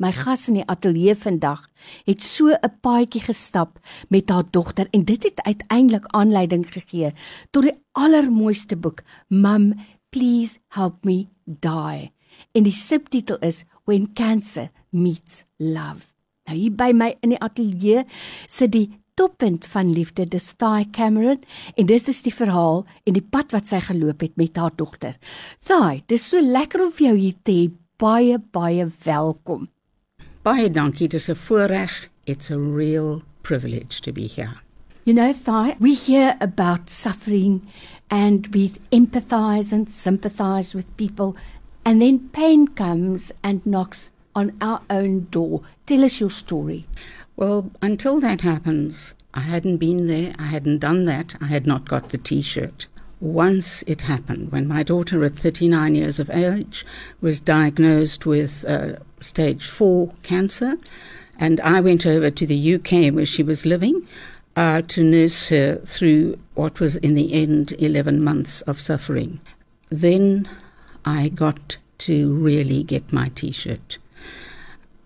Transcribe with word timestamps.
My 0.02 0.10
gas 0.10 0.48
in 0.50 0.56
die 0.58 0.64
ateljee 0.66 1.14
vandag 1.14 1.60
het 2.08 2.22
so 2.26 2.50
'n 2.50 2.74
paadjie 2.82 3.22
gestap 3.22 3.78
met 4.10 4.30
haar 4.30 4.44
dogter 4.50 4.88
en 4.90 5.04
dit 5.04 5.22
het 5.22 5.42
uiteindelik 5.42 6.06
aanleiding 6.06 6.66
gegee 6.66 7.12
tot 7.50 7.62
die 7.62 7.78
allermooiste 7.92 8.76
boek 8.76 9.02
Mum 9.28 9.74
Please 10.10 10.58
Help 10.68 11.04
Me 11.04 11.28
Die. 11.44 12.12
En 12.52 12.62
die 12.62 12.72
subtitel 12.72 13.38
is 13.38 13.64
When 13.84 14.12
Cancer 14.12 14.70
Meets 14.90 15.44
Love. 15.56 16.10
Nou 16.46 16.58
hier 16.58 16.74
by 16.74 16.90
my 16.92 17.16
in 17.20 17.28
die 17.28 17.40
ateljee 17.40 18.04
sit 18.46 18.72
die 18.72 18.90
toppunt 19.14 19.66
van 19.66 19.92
liefde, 19.92 20.26
dis 20.26 20.54
Thai 20.56 20.90
Cameron 20.90 21.44
en 21.76 21.86
dis 21.86 22.08
is 22.08 22.22
die 22.22 22.34
verhaal 22.34 22.84
en 23.04 23.12
die 23.12 23.28
pad 23.30 23.52
wat 23.52 23.68
sy 23.68 23.80
geloop 23.80 24.20
het 24.20 24.36
met 24.36 24.56
haar 24.56 24.74
dogter. 24.76 25.14
Thai, 25.64 26.02
dis 26.06 26.28
so 26.28 26.40
lekker 26.40 26.86
om 26.86 26.92
jou 26.96 27.16
hier 27.16 27.38
te 27.42 27.52
hê. 27.52 27.70
Baie 27.96 28.38
baie 28.50 28.90
welkom. 29.04 29.68
Baie 30.44 30.68
dankie, 30.68 31.06
dis 31.06 31.28
'n 31.28 31.36
voorreg. 31.36 32.08
It's 32.26 32.50
a 32.50 32.58
real 32.58 33.22
privilege 33.44 34.00
to 34.00 34.12
be 34.12 34.26
here. 34.26 34.54
You 35.04 35.14
know, 35.14 35.32
Thy, 35.32 35.76
we 35.78 35.94
hear 35.94 36.36
about 36.40 36.90
suffering 36.90 37.62
and 38.10 38.48
we 38.48 38.72
empathize 38.90 39.72
and 39.72 39.88
sympathize 39.88 40.74
with 40.74 40.96
people, 40.96 41.36
and 41.84 42.02
then 42.02 42.28
pain 42.32 42.66
comes 42.66 43.30
and 43.44 43.64
knocks 43.64 44.10
on 44.34 44.52
our 44.60 44.80
own 44.90 45.28
door. 45.30 45.60
Tell 45.86 46.02
us 46.04 46.20
your 46.20 46.30
story. 46.30 46.86
Well, 47.36 47.70
until 47.80 48.18
that 48.20 48.40
happens, 48.40 49.14
I 49.34 49.40
hadn't 49.40 49.76
been 49.76 50.06
there, 50.06 50.34
I 50.40 50.46
hadn't 50.46 50.80
done 50.80 51.04
that, 51.04 51.36
I 51.40 51.46
had 51.46 51.68
not 51.68 51.88
got 51.88 52.10
the 52.10 52.18
t 52.18 52.42
shirt. 52.42 52.86
Once 53.22 53.84
it 53.86 54.00
happened, 54.00 54.50
when 54.50 54.66
my 54.66 54.82
daughter, 54.82 55.22
at 55.22 55.36
39 55.36 55.94
years 55.94 56.18
of 56.18 56.28
age, 56.30 56.84
was 57.20 57.38
diagnosed 57.38 58.26
with 58.26 58.64
uh, 58.64 58.94
stage 59.20 59.64
four 59.68 60.12
cancer, 60.24 60.76
and 61.38 61.60
I 61.60 61.78
went 61.78 62.04
over 62.04 62.30
to 62.32 62.44
the 62.44 62.74
UK 62.74 63.14
where 63.14 63.24
she 63.24 63.44
was 63.44 63.64
living 63.64 64.04
uh, 64.56 64.82
to 64.88 65.04
nurse 65.04 65.46
her 65.50 65.76
through 65.76 66.36
what 66.54 66.80
was 66.80 66.96
in 66.96 67.14
the 67.14 67.32
end 67.32 67.76
11 67.78 68.24
months 68.24 68.60
of 68.62 68.80
suffering. 68.80 69.40
Then 69.88 70.48
I 71.04 71.28
got 71.28 71.76
to 71.98 72.34
really 72.34 72.82
get 72.82 73.12
my 73.12 73.28
t 73.36 73.52
shirt. 73.52 73.98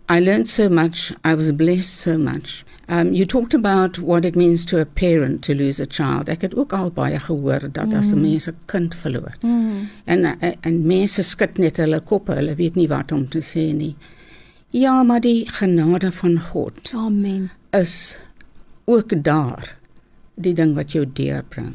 I 0.08 0.20
learned 0.20 0.48
so 0.48 0.68
much, 0.68 1.12
I 1.24 1.34
was 1.34 1.50
blessed 1.50 1.90
so 1.90 2.16
much. 2.16 2.64
Um, 2.88 3.12
you 3.12 3.26
talked 3.26 3.54
about 3.54 3.98
what 3.98 4.24
it 4.24 4.36
means 4.36 4.64
to 4.66 4.80
a 4.80 4.86
parent 4.86 5.42
to 5.44 5.54
lose 5.54 5.80
a 5.80 5.86
child. 5.86 6.28
Ek 6.28 6.42
het 6.46 6.54
ook 6.54 6.72
al 6.72 6.92
baie 6.94 7.18
gehoor 7.18 7.66
dat 7.72 7.90
mm. 7.90 7.98
as 7.98 8.12
'n 8.12 8.20
mens 8.20 8.46
'n 8.48 8.54
kind 8.66 8.94
verloor. 8.94 9.34
Mm. 9.42 9.88
En 10.04 10.38
en 10.60 10.86
mense 10.86 11.22
skud 11.22 11.58
net 11.58 11.76
hulle 11.76 12.00
koppe, 12.00 12.32
hulle 12.32 12.54
weet 12.54 12.76
nie 12.76 12.88
wat 12.88 13.12
om 13.12 13.28
te 13.28 13.42
sê 13.42 13.74
nie. 13.74 13.96
Ja, 14.70 15.02
maar 15.02 15.20
die 15.20 15.48
genade 15.48 16.12
van 16.12 16.40
God. 16.40 16.92
Amen. 16.94 17.50
Is 17.70 18.18
ook 18.84 19.24
daar 19.24 19.76
die 20.34 20.54
ding 20.54 20.74
wat 20.74 20.92
jou 20.92 21.06
deurbring. 21.12 21.74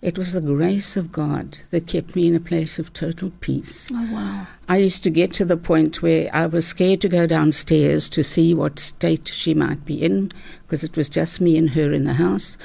It 0.00 0.16
was 0.16 0.32
the 0.32 0.40
grace 0.40 0.96
of 0.96 1.10
God 1.10 1.58
that 1.70 1.88
kept 1.88 2.14
me 2.14 2.28
in 2.28 2.34
a 2.36 2.40
place 2.40 2.78
of 2.78 2.92
total 2.92 3.32
peace. 3.40 3.90
Oh, 3.92 4.12
wow. 4.12 4.46
I 4.68 4.76
used 4.76 5.02
to 5.02 5.10
get 5.10 5.32
to 5.34 5.44
the 5.44 5.56
point 5.56 6.02
where 6.02 6.30
I 6.32 6.46
was 6.46 6.68
scared 6.68 7.00
to 7.00 7.08
go 7.08 7.26
downstairs 7.26 8.08
to 8.10 8.22
see 8.22 8.54
what 8.54 8.78
state 8.78 9.26
she 9.26 9.54
might 9.54 9.84
be 9.84 10.00
in 10.00 10.30
because 10.62 10.84
it 10.84 10.96
was 10.96 11.08
just 11.08 11.40
me 11.40 11.56
and 11.56 11.70
her 11.70 11.92
in 11.92 12.04
the 12.04 12.14
house. 12.14 12.56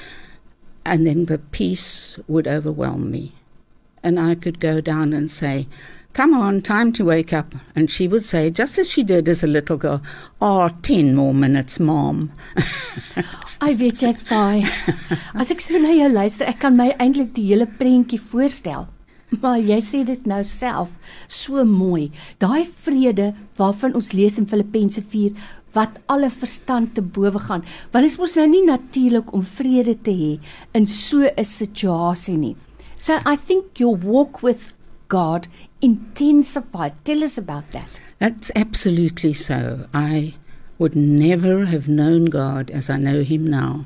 And 0.86 1.08
then 1.08 1.26
the 1.26 1.40
peace 1.40 2.20
would 2.28 2.48
overwhelm 2.48 3.10
me. 3.10 3.34
And 4.04 4.20
I 4.20 4.36
could 4.36 4.60
go 4.60 4.80
down 4.80 5.12
and 5.12 5.32
say, 5.32 5.68
Come 6.14 6.36
on, 6.36 6.62
time 6.62 6.94
to 6.94 7.06
wake 7.06 7.34
up. 7.34 7.56
And 7.76 7.90
she 7.90 8.08
would 8.08 8.24
say, 8.24 8.52
just 8.52 8.78
as 8.78 8.88
she 8.88 9.02
did 9.04 9.28
as 9.28 9.44
a 9.44 9.48
little 9.48 9.78
girl, 9.78 10.02
Oh, 10.40 10.70
ten 10.84 11.16
more 11.16 11.34
minutes, 11.34 11.80
Mom. 11.80 12.32
Ai 13.64 13.74
weet 13.80 14.04
jy, 14.04 14.12
Thai. 14.28 14.62
As 15.34 15.50
ek 15.50 15.64
so 15.64 15.80
na 15.82 15.90
jou 15.96 16.10
luister, 16.12 16.46
ek 16.46 16.60
kan 16.62 16.78
my 16.78 16.92
eintlik 17.02 17.32
die 17.34 17.48
hele 17.48 17.66
prentjie 17.80 18.20
voorstel. 18.22 18.86
Maar 19.42 19.58
jy 19.66 19.80
sê 19.82 20.04
dit 20.06 20.28
nou 20.30 20.44
self 20.46 20.92
so 21.26 21.64
mooi. 21.66 22.12
Daai 22.44 22.62
vrede 22.86 23.32
waarvan 23.58 23.96
ons 23.98 24.12
lees 24.14 24.38
in 24.38 24.46
Filippense 24.52 25.02
4 25.02 25.34
wat 25.74 25.98
alle 26.14 26.30
verstand 26.30 26.94
te 26.94 27.02
bowe 27.02 27.42
gaan. 27.42 27.66
Want 27.90 28.06
dit 28.06 28.12
is 28.12 28.20
mos 28.22 28.36
nou 28.38 28.46
nie 28.52 28.62
natuurlik 28.68 29.34
om 29.34 29.42
vrede 29.42 29.98
te 30.06 30.14
hê 30.14 30.32
in 30.78 30.86
so 30.86 31.26
'n 31.26 31.44
situasie 31.44 32.38
nie. 32.38 32.56
So 33.00 33.18
I 33.26 33.36
think 33.36 33.80
your 33.80 33.98
walk 33.98 34.44
with 34.44 34.74
God 35.08 35.48
intensified. 35.82 36.94
Tell 37.06 37.24
us 37.24 37.38
about 37.38 37.72
that. 37.72 37.90
That's 38.20 38.52
absolutely 38.56 39.34
so. 39.34 39.88
I 39.94 40.36
would 40.78 40.96
never 40.96 41.66
have 41.66 41.88
known 41.88 42.26
God 42.26 42.72
as 42.72 42.90
I 42.90 42.98
know 42.98 43.24
Him 43.24 43.48
now. 43.48 43.86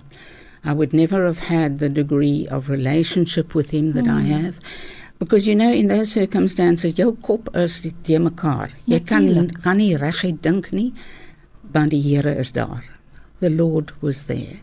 I 0.63 0.73
would 0.73 0.93
never 0.93 1.25
have 1.25 1.39
had 1.39 1.79
the 1.79 1.89
degree 1.89 2.47
of 2.49 2.69
relationship 2.69 3.55
with 3.55 3.71
Him 3.71 3.93
that 3.93 4.05
mm. 4.05 4.13
I 4.13 4.21
hmm. 4.21 4.45
have. 4.45 4.59
Because 5.19 5.47
you 5.47 5.55
know 5.55 5.71
in 5.71 5.87
those 5.87 6.11
circumstances 6.11 6.93
jou 6.93 7.13
kop 7.23 7.49
is 7.55 7.81
te 7.81 8.17
mekaar. 8.17 8.69
Jy 8.85 8.99
kan 8.99 9.49
kan 9.63 9.77
nie 9.77 9.97
reguit 9.97 10.41
dink 10.41 10.71
nie, 10.71 10.93
want 11.73 11.91
die 11.91 12.01
Here 12.01 12.29
is 12.29 12.51
daar. 12.51 12.83
The 13.39 13.49
Lord 13.49 13.91
was 14.01 14.25
there. 14.27 14.61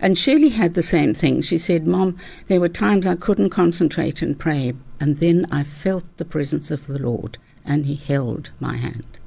And 0.00 0.18
Shirley 0.18 0.50
had 0.50 0.74
the 0.74 0.82
same 0.82 1.14
thing. 1.14 1.42
She 1.42 1.58
said, 1.58 1.86
Mom, 1.86 2.16
there 2.48 2.60
were 2.60 2.68
times 2.68 3.06
I 3.06 3.14
couldn't 3.14 3.50
concentrate 3.50 4.22
and 4.22 4.38
pray, 4.38 4.74
and 4.98 5.18
then 5.18 5.46
I 5.50 5.62
felt 5.62 6.04
the 6.16 6.24
presence 6.24 6.70
of 6.70 6.86
the 6.86 6.98
Lord, 6.98 7.38
and 7.64 7.86
He 7.86 7.96
held 7.96 8.50
my 8.60 8.76
hand. 8.76 9.18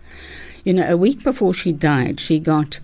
You 0.64 0.74
know, 0.74 0.90
a 0.90 0.98
week 0.98 1.24
before 1.24 1.54
she 1.54 1.72
died, 1.74 2.20
she 2.20 2.40
got 2.40 2.80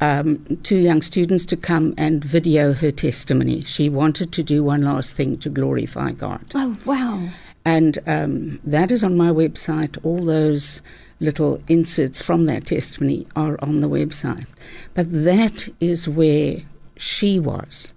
um, 0.00 0.58
two 0.62 0.76
young 0.76 1.02
students 1.02 1.46
to 1.46 1.56
come 1.56 1.94
and 1.96 2.24
video 2.24 2.72
her 2.72 2.92
testimony. 2.92 3.62
She 3.62 3.88
wanted 3.88 4.32
to 4.32 4.42
do 4.42 4.62
one 4.62 4.82
last 4.82 5.16
thing 5.16 5.38
to 5.38 5.48
glorify 5.48 6.12
God. 6.12 6.44
Oh, 6.54 6.76
wow. 6.84 7.28
And 7.64 7.98
um, 8.06 8.60
that 8.64 8.90
is 8.90 9.02
on 9.02 9.16
my 9.16 9.30
website. 9.30 9.98
All 10.04 10.24
those 10.24 10.82
little 11.20 11.62
inserts 11.68 12.20
from 12.20 12.44
that 12.44 12.66
testimony 12.66 13.26
are 13.34 13.58
on 13.62 13.80
the 13.80 13.88
website. 13.88 14.46
But 14.94 15.10
that 15.24 15.68
is 15.80 16.08
where 16.08 16.62
she 16.96 17.38
was. 17.38 17.92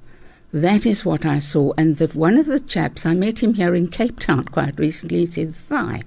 That 0.54 0.86
is 0.86 1.06
what 1.06 1.26
I 1.26 1.40
saw. 1.40 1.74
And 1.78 1.98
that 1.98 2.16
one 2.16 2.38
of 2.38 2.46
the 2.46 2.60
chaps, 2.60 3.06
I 3.06 3.14
met 3.14 3.44
him 3.44 3.56
here 3.56 3.76
in 3.76 3.90
Cape 3.90 4.20
Town 4.20 4.46
quite 4.46 4.80
recently, 4.80 5.20
he 5.20 5.26
said, 5.26 5.56
Thigh, 5.56 6.04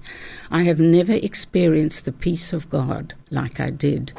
I 0.51 0.63
have 0.63 0.81
never 0.81 1.13
experienced 1.13 2.05
the 2.05 2.13
peace 2.13 2.53
of 2.53 2.71
God 2.71 3.15
like 3.31 3.61
I 3.61 3.71
did 3.71 4.13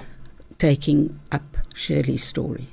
taking 0.60 1.20
up 1.32 1.58
Shirley's 1.74 2.24
story. 2.24 2.68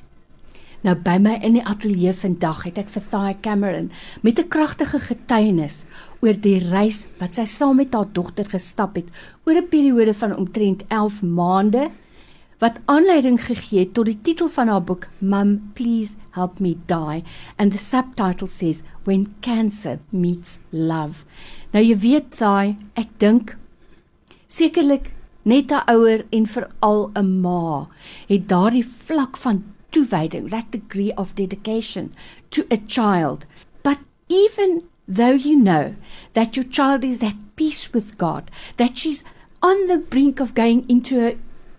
Nou 0.87 0.95
by 0.95 1.17
my 1.19 1.35
in 1.43 1.57
die 1.57 1.65
ateljee 1.67 2.13
vandag 2.15 2.61
het 2.69 2.77
ek 2.79 2.91
vir 2.95 3.07
Thai 3.11 3.33
Cameron 3.43 3.89
met 4.23 4.39
'n 4.39 4.49
kragtige 4.49 5.01
getuienis 5.03 5.83
oor 6.23 6.37
die 6.39 6.61
reis 6.71 7.07
wat 7.19 7.35
sy 7.35 7.45
saam 7.45 7.77
met 7.77 7.95
haar 7.95 8.07
dogter 8.13 8.47
gestap 8.47 8.95
het 8.95 9.09
oor 9.45 9.59
'n 9.59 9.69
periode 9.69 10.15
van 10.15 10.37
omtrent 10.37 10.85
11 10.89 11.23
maande 11.23 11.91
wat 12.59 12.81
aanleiding 12.91 13.39
gegee 13.45 13.85
het 13.85 13.95
tot 13.95 14.09
die 14.11 14.19
titel 14.23 14.49
van 14.51 14.69
haar 14.69 14.83
boek 14.83 15.07
Mum 15.19 15.71
Please 15.75 16.17
Help 16.35 16.59
Me 16.61 16.75
Die 16.91 17.23
and 17.57 17.73
the 17.73 17.79
subtitle 17.79 18.49
says 18.49 18.83
When 19.05 19.35
Cancer 19.41 19.99
Meets 20.11 20.59
Love. 20.71 21.25
Nou 21.71 21.85
jy 21.85 21.97
weet 22.03 22.39
daai, 22.39 22.77
ek 22.99 23.15
dink 23.23 23.55
sekerlik 24.49 25.13
net 25.45 25.71
'n 25.73 25.87
ouer 25.95 26.25
en 26.33 26.47
veral 26.47 27.11
'n 27.15 27.41
ma 27.41 27.89
het 28.29 28.49
daardie 28.49 28.87
vlak 28.87 29.37
van 29.37 29.65
toewyding, 29.91 30.51
that 30.51 30.71
degree 30.71 31.13
of 31.17 31.35
dedication 31.35 32.13
to 32.51 32.65
a 32.71 32.79
child. 32.87 33.47
But 33.83 33.99
even 34.29 34.83
though 35.07 35.35
you 35.35 35.57
know 35.57 35.95
that 36.33 36.57
your 36.57 36.69
child 36.69 37.05
is 37.05 37.23
at 37.23 37.37
peace 37.57 37.93
with 37.93 38.19
God, 38.19 38.51
that 38.77 38.97
she's 38.97 39.23
on 39.63 39.87
the 39.87 39.99
brink 39.99 40.41
of 40.41 40.55
going 40.55 40.85
into 40.89 41.27
a 41.27 41.37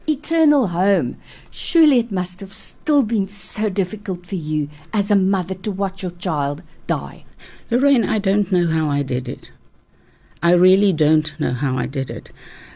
eternal 0.09 0.67
home, 0.67 1.17
surely 1.51 1.99
it 1.99 2.11
must 2.11 2.39
have 2.39 2.53
still 2.53 3.03
been 3.03 3.27
so 3.27 3.69
difficult 3.69 4.25
for 4.25 4.35
you 4.35 4.69
as 4.91 5.11
a 5.11 5.15
mother 5.15 5.55
to 5.55 5.71
watch 5.71 6.03
your 6.03 6.11
child 6.11 6.63
die. 6.87 7.23
Lorraine, 7.69 8.03
I 8.03 8.17
don't 8.17 8.51
know 8.51 8.67
how 8.67 8.89
I 8.89 9.03
did 9.03 9.29
it. 9.29 9.51
I 10.41 10.53
really 10.53 10.91
don't 10.91 11.37
know 11.39 11.53
how 11.53 11.77
I 11.77 11.85
did 11.85 12.09
it. 12.09 12.31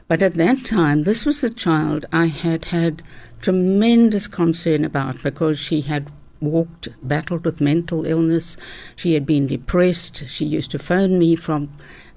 But 0.08 0.22
at 0.22 0.36
that 0.36 0.66
time, 0.66 1.04
this 1.04 1.26
was 1.26 1.44
a 1.44 1.50
child 1.50 2.06
I 2.12 2.28
had 2.28 2.66
had 2.66 3.02
tremendous 3.42 4.28
concern 4.28 4.86
about 4.86 5.24
because 5.24 5.58
she 5.58 5.82
had 5.82 6.12
walked, 6.40 6.90
battled 7.02 7.46
with 7.46 7.62
mental 7.62 8.06
illness. 8.06 8.58
She 8.96 9.14
had 9.14 9.26
been 9.26 9.48
depressed. 9.48 10.24
She 10.28 10.46
used 10.46 10.72
to 10.72 10.80
phone 10.80 11.18
me 11.18 11.36
from 11.36 11.70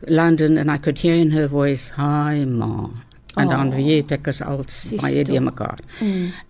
London 0.08 0.58
and 0.58 0.70
I 0.70 0.78
could 0.78 0.98
hear 0.98 1.14
in 1.14 1.30
her 1.30 1.46
voice, 1.46 1.90
Hi, 1.90 2.44
Ma. 2.44 2.90
And 3.36 3.52
Oh. 3.52 3.76
weet 3.76 4.12
ek 4.12 4.28
is 4.28 4.40
al 4.40 4.58
baie 4.64 5.24
tog. 5.24 5.26
die 5.26 5.38
mekaar. 5.38 5.78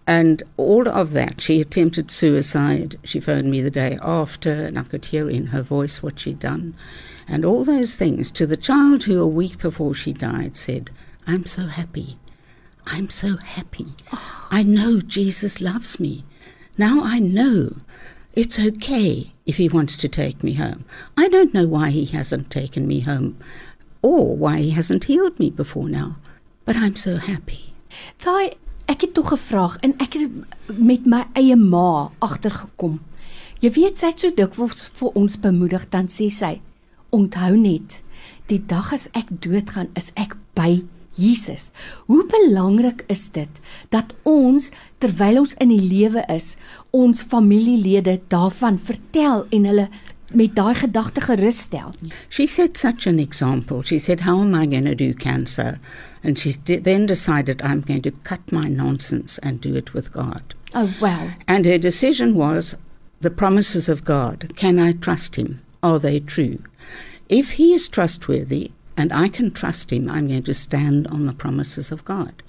And 0.06 0.42
all 0.56 0.86
of 0.88 1.12
that, 1.12 1.40
she 1.40 1.60
attempted 1.60 2.10
suicide. 2.10 2.96
She 3.02 3.18
phoned 3.20 3.50
me 3.50 3.60
the 3.60 3.70
day 3.70 3.98
after, 4.00 4.52
and 4.52 4.78
I 4.78 4.82
could 4.82 5.06
hear 5.06 5.28
in 5.28 5.46
her 5.46 5.62
voice 5.62 6.02
what 6.02 6.18
she'd 6.20 6.38
done. 6.38 6.74
And 7.28 7.44
all 7.44 7.64
those 7.64 7.96
things 7.96 8.30
to 8.32 8.46
the 8.46 8.56
child 8.56 9.04
who 9.04 9.20
a 9.20 9.26
week 9.26 9.58
before 9.58 9.94
she 9.94 10.12
died 10.12 10.56
said, 10.56 10.90
I'm 11.26 11.44
so 11.44 11.66
happy. 11.66 12.18
I'm 12.86 13.10
so 13.10 13.36
happy. 13.38 13.88
I 14.50 14.62
know 14.62 15.00
Jesus 15.00 15.60
loves 15.60 15.98
me. 15.98 16.24
Now 16.78 17.00
I 17.02 17.18
know 17.18 17.78
it's 18.34 18.60
okay 18.60 19.32
if 19.44 19.56
he 19.56 19.68
wants 19.68 19.96
to 19.96 20.08
take 20.08 20.44
me 20.44 20.52
home. 20.54 20.84
I 21.16 21.28
don't 21.28 21.52
know 21.52 21.66
why 21.66 21.90
he 21.90 22.04
hasn't 22.06 22.48
taken 22.50 22.86
me 22.86 23.00
home 23.00 23.38
or 24.02 24.36
why 24.36 24.58
he 24.60 24.70
hasn't 24.70 25.04
healed 25.04 25.36
me 25.40 25.50
before 25.50 25.88
now, 25.88 26.16
but 26.66 26.76
I'm 26.76 26.96
so 26.96 27.16
happy. 27.16 27.72
Daai 28.24 28.56
ek 28.90 29.06
het 29.06 29.14
tog 29.14 29.30
gevraag 29.32 29.78
en 29.86 29.94
ek 30.02 30.18
het 30.18 30.74
met 30.78 31.06
my 31.08 31.24
eie 31.38 31.56
ma 31.58 32.10
agtergekom. 32.22 33.00
Jy 33.62 33.70
weet 33.78 33.98
sy 33.98 34.10
het 34.12 34.22
so 34.22 34.34
dikwels 34.34 34.90
vir 34.98 35.16
ons 35.18 35.38
bemoedig 35.40 35.86
dan 35.94 36.10
sê 36.12 36.28
sy 36.30 36.58
onthou 37.14 37.54
net 37.56 38.00
die 38.50 38.60
dag 38.60 38.92
as 38.94 39.08
ek 39.16 39.30
doodgaan 39.42 39.88
is 39.98 40.12
ek 40.18 40.36
by 40.58 40.82
Jesus. 41.16 41.70
Hoe 42.10 42.26
belangrik 42.28 43.04
is 43.08 43.28
dit 43.32 43.60
dat 43.94 44.12
ons 44.28 44.68
terwyl 45.00 45.40
ons 45.42 45.54
in 45.62 45.72
die 45.72 45.80
lewe 45.80 46.22
is, 46.32 46.54
ons 46.92 47.24
familielede 47.24 48.18
daarvan 48.32 48.76
vertel 48.78 49.46
en 49.50 49.70
hulle 49.70 49.88
met 50.34 50.54
daai 50.54 50.74
gedagte 50.74 51.20
gerus 51.20 51.58
stel. 51.58 51.92
She 52.28 52.46
set 52.46 52.76
such 52.76 53.06
an 53.06 53.18
example. 53.18 53.82
She 53.82 53.98
said, 53.98 54.20
How 54.20 54.40
am 54.40 54.54
I 54.54 54.66
going 54.66 54.84
to 54.84 54.94
do 54.94 55.14
cancer? 55.14 55.78
And 56.22 56.38
she 56.38 56.52
then 56.52 57.06
decided, 57.06 57.62
I'm 57.62 57.80
going 57.80 58.02
to 58.02 58.10
cut 58.10 58.50
my 58.50 58.68
nonsense 58.68 59.38
and 59.38 59.60
do 59.60 59.76
it 59.76 59.94
with 59.94 60.12
God. 60.12 60.54
Oh 60.74 60.92
well. 61.00 61.30
And 61.46 61.64
her 61.64 61.78
decision 61.78 62.34
was 62.34 62.74
the 63.20 63.30
promises 63.30 63.88
of 63.88 64.04
God. 64.04 64.52
Can 64.56 64.78
I 64.78 64.92
trust 64.92 65.36
him? 65.36 65.60
Are 65.82 65.98
they 65.98 66.20
true? 66.20 66.58
If 67.28 67.52
he 67.52 67.74
is 67.74 67.88
trustworthy 67.88 68.72
and 68.96 69.12
I 69.12 69.28
can 69.28 69.50
trust 69.50 69.92
him, 69.92 70.10
I'm 70.10 70.28
going 70.28 70.42
to 70.44 70.54
stand 70.54 71.06
on 71.08 71.26
the 71.26 71.32
promises 71.32 71.92
of 71.92 72.04
God. 72.04 72.42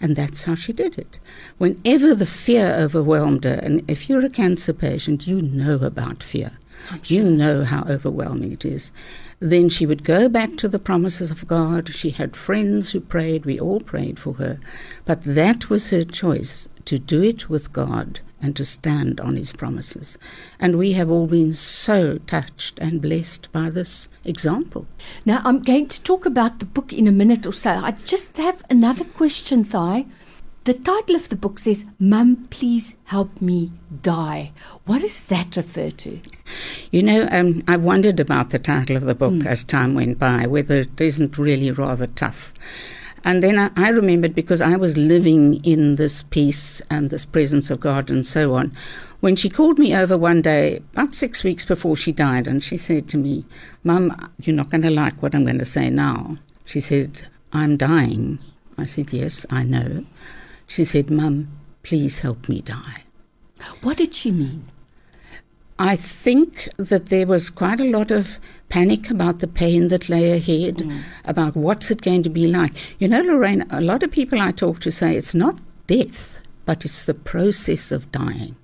And 0.00 0.16
that's 0.16 0.44
how 0.44 0.56
she 0.56 0.72
did 0.72 0.98
it. 0.98 1.20
Whenever 1.58 2.14
the 2.14 2.26
fear 2.26 2.74
overwhelmed 2.74 3.44
her, 3.44 3.54
and 3.54 3.88
if 3.88 4.08
you're 4.08 4.24
a 4.24 4.30
cancer 4.30 4.72
patient, 4.72 5.28
you 5.28 5.40
know 5.40 5.76
about 5.76 6.24
fear. 6.24 6.52
You 7.04 7.24
know 7.24 7.64
how 7.64 7.84
overwhelming 7.88 8.52
it 8.52 8.64
is. 8.64 8.92
Then 9.40 9.68
she 9.68 9.86
would 9.86 10.04
go 10.04 10.28
back 10.28 10.56
to 10.56 10.68
the 10.68 10.78
promises 10.78 11.30
of 11.30 11.46
God. 11.48 11.92
She 11.94 12.10
had 12.10 12.36
friends 12.36 12.90
who 12.90 13.00
prayed. 13.00 13.44
We 13.44 13.58
all 13.58 13.80
prayed 13.80 14.18
for 14.18 14.34
her. 14.34 14.60
But 15.04 15.22
that 15.24 15.68
was 15.68 15.90
her 15.90 16.04
choice 16.04 16.68
to 16.84 16.98
do 16.98 17.22
it 17.22 17.48
with 17.48 17.72
God 17.72 18.20
and 18.40 18.56
to 18.56 18.64
stand 18.64 19.20
on 19.20 19.36
His 19.36 19.52
promises. 19.52 20.18
And 20.58 20.76
we 20.76 20.92
have 20.92 21.10
all 21.10 21.28
been 21.28 21.52
so 21.52 22.18
touched 22.18 22.78
and 22.80 23.00
blessed 23.00 23.50
by 23.52 23.70
this 23.70 24.08
example. 24.24 24.86
Now, 25.24 25.40
I'm 25.44 25.62
going 25.62 25.86
to 25.88 26.02
talk 26.02 26.26
about 26.26 26.58
the 26.58 26.66
book 26.66 26.92
in 26.92 27.06
a 27.06 27.12
minute 27.12 27.46
or 27.46 27.52
so. 27.52 27.70
I 27.70 27.92
just 27.92 28.36
have 28.36 28.64
another 28.68 29.04
question, 29.04 29.62
Thy. 29.62 30.06
The 30.64 30.74
title 30.74 31.16
of 31.16 31.28
the 31.28 31.34
book 31.34 31.58
says, 31.58 31.84
Mum, 31.98 32.46
please 32.50 32.94
help 33.04 33.42
me 33.42 33.72
die. 34.00 34.52
What 34.86 35.00
does 35.02 35.24
that 35.24 35.56
refer 35.56 35.90
to? 35.90 36.20
You 36.92 37.02
know, 37.02 37.28
um, 37.32 37.64
I 37.66 37.76
wondered 37.76 38.20
about 38.20 38.50
the 38.50 38.60
title 38.60 38.96
of 38.96 39.02
the 39.02 39.14
book 39.16 39.44
as 39.44 39.64
time 39.64 39.94
went 39.94 40.20
by, 40.20 40.46
whether 40.46 40.82
it 40.82 41.00
isn't 41.00 41.36
really 41.36 41.72
rather 41.72 42.06
tough. 42.06 42.54
And 43.24 43.42
then 43.42 43.58
I, 43.58 43.70
I 43.76 43.88
remembered 43.88 44.36
because 44.36 44.60
I 44.60 44.76
was 44.76 44.96
living 44.96 45.64
in 45.64 45.96
this 45.96 46.22
peace 46.22 46.80
and 46.88 47.10
this 47.10 47.24
presence 47.24 47.68
of 47.68 47.80
God 47.80 48.08
and 48.08 48.24
so 48.24 48.54
on. 48.54 48.70
When 49.18 49.34
she 49.34 49.48
called 49.48 49.80
me 49.80 49.96
over 49.96 50.16
one 50.16 50.42
day, 50.42 50.76
about 50.92 51.16
six 51.16 51.42
weeks 51.42 51.64
before 51.64 51.96
she 51.96 52.12
died, 52.12 52.46
and 52.46 52.62
she 52.62 52.76
said 52.76 53.08
to 53.08 53.16
me, 53.16 53.44
Mum, 53.82 54.30
you're 54.38 54.54
not 54.54 54.70
going 54.70 54.82
to 54.82 54.90
like 54.90 55.20
what 55.22 55.34
I'm 55.34 55.44
going 55.44 55.58
to 55.58 55.64
say 55.64 55.90
now. 55.90 56.38
She 56.64 56.78
said, 56.78 57.26
I'm 57.52 57.76
dying. 57.76 58.38
I 58.78 58.86
said, 58.86 59.12
Yes, 59.12 59.44
I 59.50 59.64
know. 59.64 60.04
She 60.66 60.84
said, 60.84 61.10
Mum, 61.10 61.48
please 61.82 62.20
help 62.20 62.48
me 62.48 62.60
die. 62.60 63.04
What 63.82 63.98
did 63.98 64.14
she 64.14 64.30
mean? 64.30 64.70
I 65.78 65.96
think 65.96 66.68
that 66.76 67.06
there 67.06 67.26
was 67.26 67.50
quite 67.50 67.80
a 67.80 67.90
lot 67.90 68.10
of 68.10 68.38
panic 68.68 69.10
about 69.10 69.40
the 69.40 69.48
pain 69.48 69.88
that 69.88 70.08
lay 70.08 70.30
ahead, 70.30 70.76
mm. 70.76 71.02
about 71.24 71.56
what's 71.56 71.90
it 71.90 72.02
going 72.02 72.22
to 72.22 72.30
be 72.30 72.46
like. 72.46 72.74
You 73.00 73.08
know, 73.08 73.20
Lorraine, 73.20 73.66
a 73.70 73.80
lot 73.80 74.02
of 74.02 74.10
people 74.10 74.40
I 74.40 74.52
talk 74.52 74.80
to 74.80 74.92
say 74.92 75.16
it's 75.16 75.34
not 75.34 75.58
death, 75.86 76.38
but 76.66 76.84
it's 76.84 77.06
the 77.06 77.14
process 77.14 77.90
of 77.90 78.12
dying. 78.12 78.54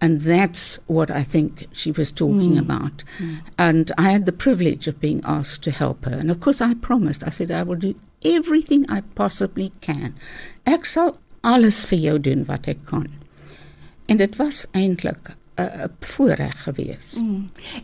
And 0.00 0.20
that's 0.20 0.78
what 0.86 1.10
I 1.10 1.24
think 1.24 1.66
she 1.72 1.90
was 1.90 2.12
talking 2.12 2.54
mm. 2.54 2.60
about. 2.60 3.02
Mm. 3.18 3.40
And 3.58 3.92
I 3.98 4.10
had 4.10 4.26
the 4.26 4.32
privilege 4.32 4.86
of 4.86 5.00
being 5.00 5.22
asked 5.24 5.62
to 5.62 5.70
help 5.70 6.04
her. 6.04 6.12
And 6.12 6.30
of 6.30 6.40
course, 6.40 6.60
I 6.60 6.74
promised. 6.74 7.24
I 7.24 7.30
said, 7.30 7.50
I 7.50 7.62
will 7.64 7.76
do 7.76 7.94
everything 8.22 8.84
I 8.90 9.02
possibly 9.14 9.72
can. 9.80 10.14
Ek 10.64 10.86
sal 10.86 11.16
alles 11.46 11.84
vir 11.86 11.98
jou 11.98 12.18
doen 12.18 12.44
wat 12.48 12.66
ek 12.66 12.84
kan. 12.90 13.06
En 14.08 14.16
dit 14.16 14.36
was 14.36 14.66
eintlik 14.72 15.36
'n 15.58 15.84
'n 15.84 15.90
voorreg 16.00 16.62
geweest. 16.62 17.20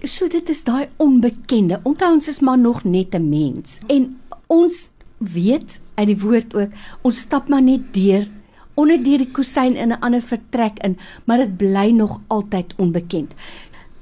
So 0.03 0.29
dit 0.29 0.49
is 0.49 0.65
daai 0.65 0.89
onbekende. 0.97 1.81
Onthou 1.83 2.13
ons 2.13 2.29
is 2.29 2.41
maar 2.41 2.59
nog 2.59 2.85
net 2.85 3.15
'n 3.15 3.29
mens. 3.29 3.79
En 3.87 4.21
ons 4.47 4.91
weet 5.19 5.81
uit 5.95 6.07
die 6.07 6.19
woord 6.19 6.55
ook, 6.55 6.71
ons 7.03 7.19
stap 7.19 7.49
maar 7.49 7.63
net 7.63 7.95
deur 7.95 8.27
onder 8.75 9.03
deur 9.03 9.19
die 9.19 9.31
kusyn 9.31 9.77
in 9.77 9.93
'n 9.93 10.01
ander 10.01 10.23
vertrek 10.23 10.79
in, 10.79 10.99
maar 11.25 11.39
dit 11.39 11.57
bly 11.57 11.91
nog 11.91 12.21
altyd 12.27 12.75
onbekend. 12.77 13.35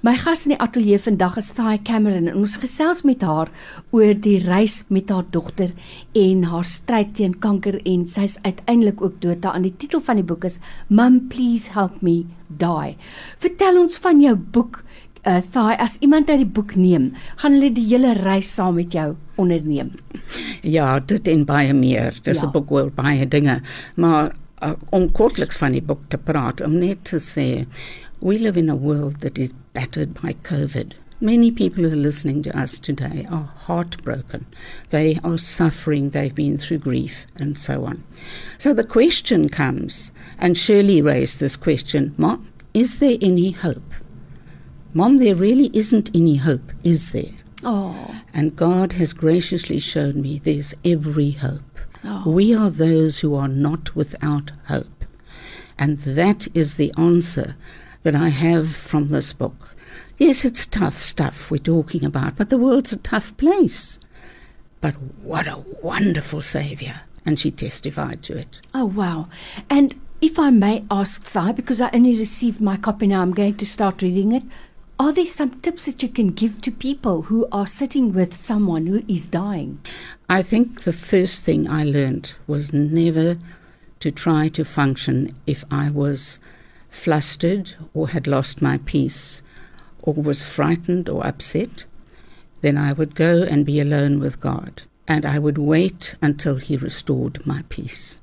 My 0.02 0.16
gas 0.18 0.40
in 0.49 0.56
die 0.56 0.59
ateljee 0.59 0.99
vandag 0.99 1.37
is 1.38 1.52
Thai 1.54 1.76
Cameron 1.87 2.25
en 2.26 2.40
ons 2.40 2.56
gesels 2.59 3.04
met 3.06 3.21
haar 3.23 3.52
oor 3.94 4.16
die 4.18 4.40
reis 4.42 4.80
met 4.90 5.12
haar 5.14 5.28
dogter 5.30 5.71
en 6.18 6.40
haar 6.50 6.66
stryd 6.66 7.12
teen 7.14 7.37
kanker 7.44 7.78
en 7.87 8.02
sy's 8.11 8.35
uiteindelik 8.42 8.99
ook 8.99 9.21
dood. 9.23 9.47
Aan 9.47 9.62
die 9.62 9.76
titel 9.78 10.02
van 10.02 10.18
die 10.18 10.26
boek 10.26 10.49
is 10.50 10.59
Mum 10.90 11.21
Please 11.30 11.71
Help 11.76 12.02
Me 12.02 12.25
Die. 12.49 12.97
Vertel 13.47 13.78
ons 13.85 14.02
van 14.02 14.18
jou 14.25 14.35
boek 14.35 14.82
uh 15.23 15.38
Thai 15.54 15.78
as 15.78 16.00
iemand 16.02 16.35
uit 16.35 16.40
die 16.42 16.50
boek 16.50 16.75
neem, 16.75 17.12
gaan 17.38 17.54
hulle 17.54 17.71
die 17.71 17.87
hele 17.92 18.16
reis 18.18 18.50
saam 18.56 18.80
met 18.82 18.90
jou 18.99 19.12
onderneem. 19.38 19.94
Ja, 20.66 20.99
dit 20.99 21.30
en 21.30 21.47
baie 21.47 21.75
meer. 21.78 22.18
Dis 22.26 22.42
Ja. 22.42 22.49
'n 22.49 22.52
boek 22.59 22.73
oor 22.75 22.90
baie 22.90 23.28
dinge, 23.28 23.61
maar 23.94 24.35
uh, 24.62 24.73
om 24.90 25.12
kortliks 25.12 25.56
van 25.62 25.73
die 25.73 25.82
boek 25.82 26.09
te 26.09 26.18
praat, 26.18 26.61
om 26.61 26.75
net 26.78 27.04
te 27.04 27.23
sê 27.23 27.66
we 28.23 28.38
live 28.38 28.57
in 28.57 28.71
a 28.71 28.76
world 28.76 29.21
that 29.21 29.37
is 29.37 29.52
battered 29.73 30.14
by 30.23 30.35
COVID. 30.35 30.93
Many 31.21 31.50
people 31.50 31.85
who 31.85 31.93
are 31.93 31.97
listening 31.97 32.43
to 32.45 32.57
us 32.59 32.79
today 32.79 33.26
are 33.31 33.50
heartbroken. 33.55 34.47
They 34.91 35.19
are 35.25 35.38
suffering, 35.38 36.11
they've 36.11 36.35
been 36.35 36.57
through 36.57 36.79
grief, 36.79 37.26
and 37.37 37.59
so 37.59 37.85
on. 37.85 38.05
So 38.59 38.73
the 38.73 38.85
question 38.85 39.49
comes, 39.49 40.12
and 40.38 40.57
Shirley 40.57 41.02
raised 41.02 41.41
this 41.41 41.57
question 41.57 42.14
Mom, 42.17 42.49
is 42.75 43.00
there 43.00 43.19
any 43.21 43.50
hope? 43.50 43.93
Mom, 44.95 45.19
there 45.19 45.35
really 45.35 45.71
isn't 45.73 46.11
any 46.14 46.37
hope, 46.37 46.73
is 46.85 47.12
there? 47.12 47.33
Oh, 47.64 48.21
And 48.35 48.57
God 48.57 48.95
has 48.95 49.12
graciously 49.12 49.79
shown 49.79 50.21
me 50.21 50.38
there's 50.38 50.75
every 50.85 51.33
hope. 51.33 51.79
Oh. 52.05 52.29
We 52.29 52.55
are 52.55 52.71
those 52.71 53.21
who 53.21 53.35
are 53.35 53.49
not 53.49 53.95
without 53.95 54.50
hope. 54.67 55.05
And 55.79 55.99
that 56.00 56.49
is 56.55 56.76
the 56.76 56.93
answer 56.97 57.57
that 58.02 58.14
I 58.14 58.28
have 58.28 58.75
from 58.75 59.09
this 59.09 59.32
book. 59.32 59.75
Yes, 60.18 60.44
it's 60.44 60.66
tough 60.66 61.00
stuff 61.00 61.50
we're 61.50 61.59
talking 61.59 62.04
about, 62.04 62.37
but 62.37 62.50
the 62.50 62.59
world's 62.59 62.92
a 62.92 62.97
tough 62.97 63.37
place. 63.37 63.99
But 64.80 64.94
what 65.23 65.47
a 65.47 65.64
wonderful 65.82 66.42
Saviour. 66.42 67.00
and 67.25 67.38
she 67.38 67.50
testified 67.50 68.23
to 68.25 68.37
it. 68.37 68.61
Oh 68.75 68.87
wow. 68.87 69.28
And 69.71 69.94
if 70.21 70.38
I 70.38 70.50
may 70.50 70.85
ask 70.90 71.23
Thy, 71.32 71.52
because 71.52 71.80
I 71.80 71.90
only 71.92 72.16
received 72.16 72.61
my 72.61 72.76
copy 72.76 73.06
now, 73.06 73.23
I'm 73.23 73.32
going 73.32 73.56
to 73.56 73.66
start 73.66 74.02
reading 74.02 74.32
it. 74.32 74.42
Are 74.99 75.12
there 75.12 75.26
some 75.26 75.61
tips 75.61 75.87
that 75.87 76.02
you 76.02 76.09
can 76.09 76.28
give 76.30 76.61
to 76.61 76.71
people 76.71 77.23
who 77.23 77.49
are 77.50 77.66
sitting 77.66 78.12
with 78.12 78.37
someone 78.37 78.87
who 78.87 79.02
is 79.09 79.26
dying? 79.26 79.80
I 80.28 80.42
think 80.42 80.82
the 80.82 80.92
first 80.92 81.44
thing 81.44 81.68
I 81.68 81.82
learned 81.85 82.35
was 82.47 82.73
never 82.73 83.38
to 84.00 84.11
try 84.11 84.49
to 84.49 84.64
function 84.64 85.30
if 85.47 85.64
I 85.71 85.90
was 85.90 86.38
flustered 86.92 87.75
or 87.94 88.11
had 88.11 88.26
lost 88.26 88.62
my 88.62 88.78
peace 88.84 89.42
or 90.02 90.14
was 90.14 90.44
frightened 90.44 91.08
or 91.08 91.26
upset. 91.26 91.84
Then 92.61 92.78
I 92.78 92.92
would 92.92 93.14
go 93.16 93.42
and 93.42 93.66
be 93.66 93.80
alone 93.80 94.20
with 94.20 94.40
God 94.40 94.82
and 95.08 95.26
I 95.26 95.38
would 95.38 95.58
wait 95.58 96.14
until 96.22 96.56
He 96.56 96.76
restored 96.76 97.44
my 97.44 97.64
peace. 97.68 98.20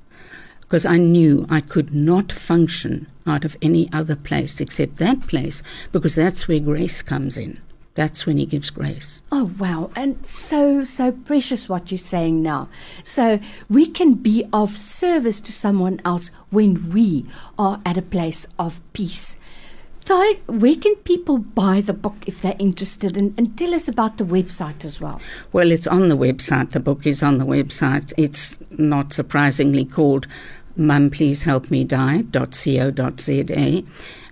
Because 0.60 0.86
I 0.86 0.96
knew 0.96 1.46
I 1.50 1.60
could 1.60 1.92
not 1.92 2.32
function 2.32 3.06
out 3.26 3.44
of 3.44 3.56
any 3.60 3.92
other 3.92 4.16
place 4.16 4.60
except 4.60 4.96
that 4.96 5.26
place, 5.26 5.62
because 5.92 6.14
that's 6.14 6.46
where 6.46 6.60
grace 6.60 7.02
comes 7.02 7.36
in. 7.36 7.60
That's 7.94 8.24
when 8.24 8.38
He 8.38 8.46
gives 8.46 8.70
grace. 8.70 9.20
Oh 9.32 9.50
wow. 9.58 9.90
And 9.96 10.24
so 10.24 10.84
so 10.84 11.12
precious 11.12 11.68
what 11.68 11.90
you're 11.90 11.98
saying 11.98 12.42
now. 12.42 12.68
So 13.02 13.40
we 13.68 13.86
can 13.86 14.14
be 14.14 14.44
of 14.52 14.76
service 14.76 15.40
to 15.42 15.52
someone 15.52 16.00
else 16.04 16.30
when 16.50 16.90
we 16.92 17.26
are 17.58 17.80
at 17.84 17.98
a 17.98 18.02
place 18.02 18.46
of 18.58 18.80
peace. 18.92 19.36
Thy, 20.06 20.38
where 20.46 20.76
can 20.76 20.96
people 20.96 21.38
buy 21.38 21.80
the 21.80 21.92
book 21.92 22.16
if 22.26 22.40
they're 22.40 22.56
interested? 22.58 23.16
And, 23.16 23.34
and 23.38 23.56
tell 23.56 23.74
us 23.74 23.86
about 23.86 24.16
the 24.16 24.24
website 24.24 24.84
as 24.84 25.00
well. 25.00 25.20
Well, 25.52 25.70
it's 25.70 25.86
on 25.86 26.08
the 26.08 26.16
website. 26.16 26.70
The 26.70 26.80
book 26.80 27.06
is 27.06 27.22
on 27.22 27.38
the 27.38 27.44
website. 27.44 28.12
It's 28.16 28.58
not 28.70 29.12
surprisingly 29.12 29.84
called 29.84 30.26
Mum 30.80 31.10
Please 31.10 31.44
Help 31.44 31.70
Me 31.70 31.84
Die.co.za. 31.84 33.82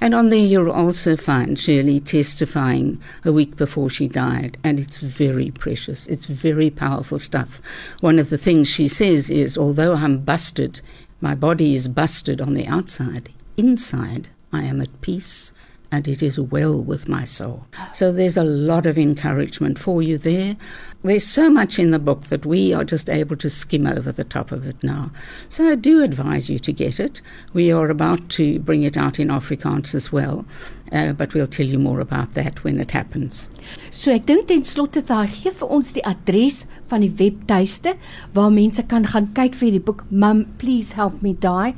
And 0.01 0.15
on 0.15 0.29
there 0.31 0.39
you'll 0.39 0.73
also 0.73 1.17
find 1.17 1.59
Shirley 1.59 2.01
testifying 2.01 3.01
a 3.25 3.33
week 3.33 3.57
before 3.57 3.91
she 3.91 4.09
died. 4.09 4.57
And 4.65 4.81
it's 4.81 4.99
very 4.99 5.51
precious. 5.51 6.07
It's 6.07 6.25
very 6.25 6.71
powerful 6.71 7.19
stuff. 7.19 7.61
One 8.01 8.19
of 8.19 8.31
the 8.31 8.39
things 8.39 8.69
she 8.69 8.89
says 8.89 9.31
is, 9.31 9.59
although 9.59 9.95
I'm 9.95 10.19
busted, 10.19 10.81
my 11.21 11.35
body 11.35 11.75
is 11.75 11.87
busted 11.87 12.41
on 12.41 12.55
the 12.55 12.67
outside, 12.67 13.31
inside 13.57 14.29
I 14.53 14.63
am 14.63 14.81
at 14.81 15.01
peace 15.03 15.53
and 15.91 16.07
it 16.07 16.23
is 16.23 16.39
well 16.39 16.81
with 16.81 17.09
my 17.09 17.25
soul. 17.25 17.67
So 17.95 18.13
there's 18.13 18.37
a 18.37 18.45
lot 18.45 18.87
of 18.87 18.99
encouragement 18.99 19.79
for 19.79 20.03
you 20.03 20.19
there. 20.19 20.57
There's 21.03 21.27
so 21.27 21.49
much 21.49 21.79
in 21.79 21.91
the 21.91 21.99
book 21.99 22.25
that 22.25 22.45
we 22.45 22.75
are 22.75 22.85
just 22.85 23.09
able 23.09 23.37
to 23.37 23.49
skim 23.49 23.87
over 23.87 24.11
the 24.11 24.25
top 24.25 24.51
of 24.53 24.67
it 24.67 24.83
now. 24.83 25.13
So 25.49 25.71
I 25.71 25.77
do 25.77 26.03
advise 26.03 26.51
you 26.51 26.59
to 26.59 26.73
get 26.73 26.99
it. 26.99 27.23
We 27.53 27.71
are 27.71 27.89
about 27.89 28.29
to 28.31 28.59
bring 28.59 28.83
it 28.83 28.97
out 28.97 29.19
in 29.19 29.29
Afrikaans 29.29 29.95
as 29.95 30.11
well. 30.13 30.45
Uh, 30.91 31.13
but 31.13 31.35
we'll 31.35 31.47
tell 31.47 31.67
you 31.67 31.79
more 31.79 32.01
about 32.01 32.33
that 32.33 32.65
when 32.65 32.81
it 32.81 32.91
happens. 32.91 33.49
So 33.91 34.11
ek 34.11 34.25
dink 34.27 34.49
ten 34.49 34.65
slotte 34.65 35.03
daai 35.05 35.29
gee 35.29 35.53
vir 35.53 35.69
ons 35.77 35.93
die 35.93 36.05
adres 36.09 36.63
van 36.89 37.05
die 37.05 37.13
webtuiste 37.13 37.93
waar 38.33 38.49
mense 38.51 38.83
kan 38.89 39.05
gaan 39.13 39.29
kyk 39.37 39.59
vir 39.61 39.77
die 39.77 39.85
boek 39.85 40.07
Mum 40.11 40.47
Please 40.57 40.97
Help 40.97 41.21
Me 41.23 41.35
Die. 41.35 41.75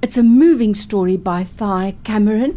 It's 0.00 0.16
a 0.16 0.24
moving 0.24 0.74
story 0.74 1.16
by 1.16 1.44
Thy 1.44 1.96
Cameron 2.04 2.56